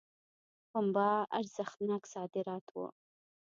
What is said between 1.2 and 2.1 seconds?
ارزښتناک